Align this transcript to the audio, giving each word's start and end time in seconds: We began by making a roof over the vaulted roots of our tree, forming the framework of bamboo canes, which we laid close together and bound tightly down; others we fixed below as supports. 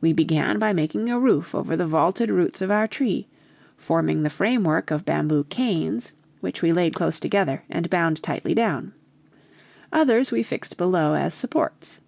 We 0.00 0.12
began 0.12 0.60
by 0.60 0.72
making 0.72 1.10
a 1.10 1.18
roof 1.18 1.52
over 1.52 1.76
the 1.76 1.84
vaulted 1.88 2.30
roots 2.30 2.60
of 2.60 2.70
our 2.70 2.86
tree, 2.86 3.26
forming 3.76 4.22
the 4.22 4.30
framework 4.30 4.92
of 4.92 5.04
bamboo 5.04 5.42
canes, 5.50 6.12
which 6.38 6.62
we 6.62 6.72
laid 6.72 6.94
close 6.94 7.18
together 7.18 7.64
and 7.68 7.90
bound 7.90 8.22
tightly 8.22 8.54
down; 8.54 8.92
others 9.92 10.30
we 10.30 10.44
fixed 10.44 10.76
below 10.76 11.14
as 11.14 11.34
supports. 11.34 11.98